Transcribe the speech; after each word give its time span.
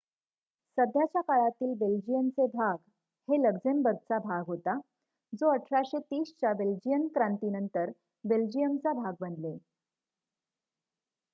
सध्याच्या 0.77 1.21
काळातील 1.21 1.73
बेल्जियनचे 1.79 2.45
भाग 2.53 2.77
हे 3.27 3.37
लक्झेम्बर्गचा 3.41 4.17
भाग 4.19 4.43
होता 4.47 4.75
जो 5.33 5.51
1830 5.51 6.31
च्या 6.39 6.53
बेल्जियन 6.53 7.07
क्रांतीनंतर 7.07 7.91
बेल्जियमचा 8.23 8.93
भाग 8.93 9.13
बनले 9.19 9.55